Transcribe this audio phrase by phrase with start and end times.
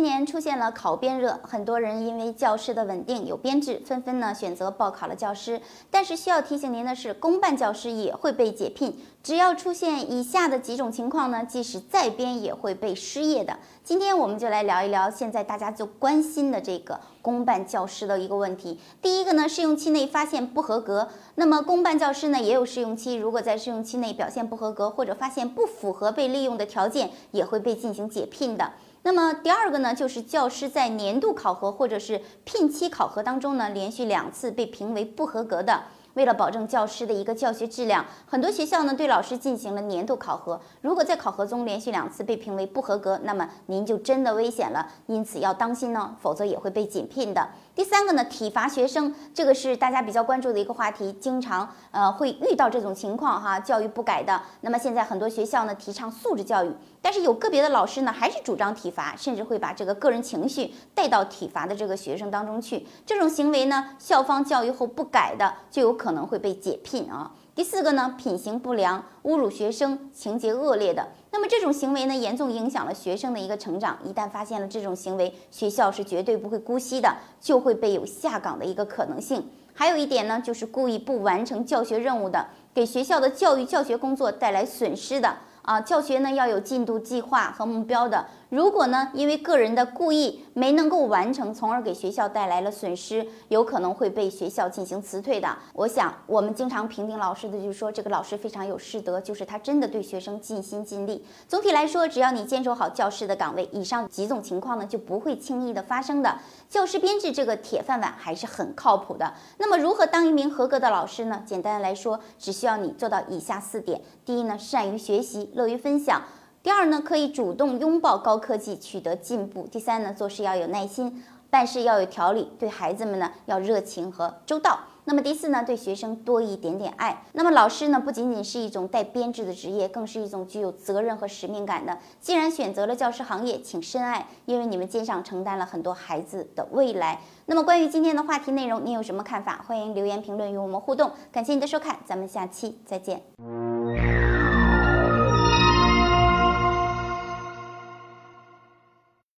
[0.00, 5.60] 今年出现了考编热，很多人因为教师的稳定有编制，纷纷呢选择报考了教师。
[5.90, 13.58] 但是需要提醒您的是，公办教师也会被解聘，只要出现以下的几种情况呢，即使再编也会被失业的。
[13.84, 18.80] 今天我们就来聊一聊现在大家就关心的这个公办教师的一个问题。
[19.02, 28.72] 第一个呢，试用期内发现不合格，那么公办教师呢也有试用期，如果在试用期内表现不合格或者发现不符合被利用的条件，也会被进行解聘的。
[29.02, 35.82] 那么第二个呢，就是教师在年度考核或者是聘期考核当中呢，连续两次被评为不合格的。
[36.20, 40.60] 为了保证教师的一个教学质量，很多学校呢对老师进行了年度考核。
[40.82, 47.48] 如果在考核中连续两次被评为不合格，那么您就真的危险了，因此要当心呢，否则也会被解聘的。
[47.74, 54.42] 第三个呢，体罚学生，这个是大家比较关注的一个话题，经常呃会遇到这种情况哈，教育不改的。
[54.60, 62.86] 那么现在很多学校呢提倡素质教育，但是有个别的老师呢还是主张体罚，甚至会把这个个人情绪带到体罚的这个学生当中去。
[63.06, 67.30] 这种行为呢，校方教育后不改的，就有可可能会被解聘啊。
[67.54, 73.96] 第四个呢，品行不良、侮辱学生、情节恶劣的，那么这种行为呢，严重影响了学生的一个成长。
[74.04, 79.48] 一旦发现了这种行为，学校是绝对不会姑息的，就会被有下岗的一个可能性。
[79.72, 82.44] 还有一点呢，就是故意不完成教学任务的，
[82.74, 85.36] 给学校的教育教学工作带来损失的
[85.70, 85.80] 啊。
[85.80, 88.26] 教学呢要有进度计划和目标的。
[88.48, 95.48] 如果呢，因为个人的故意没能够完成，从而给学校带来了损失，有可能会被学校进行辞退的。
[95.72, 101.24] 我想，我们经常评定老师的，就是说这个老师非常有师德，就是他真的对学生尽心尽力。
[101.46, 106.36] 总体来说，只要你坚守好教师的岗位，以上几种情况呢就不会轻易的发生的。
[106.68, 109.32] 教师编制这个铁饭碗还是很靠谱的。
[109.58, 111.40] 那么，如何当一名合格的老师呢？
[111.46, 116.22] 简单来说，只需要你做到以下四点：第一呢，善于学习，乐于分享。
[116.62, 119.66] 第二呢，可以主动拥抱高科技，取得进步。
[119.70, 124.80] 第三呢，做事要有耐心，办事要有条理，对孩子们呢要热情和周到。
[125.04, 127.24] 那么第四呢，对学生多一点点爱。
[127.32, 131.98] 那么老师呢，不仅仅是一种带编制的职业，更是一种具有责任和使命感的。
[132.20, 137.20] 既然选择了教师行业，请深爱，因为你们肩上承担了很多孩子的未来。
[137.46, 139.64] 那么关于今天的话题内容，你有什么看法？
[139.66, 141.10] 欢迎留言评论与我们互动。
[141.32, 143.69] 感谢你的收看，咱们下期再见。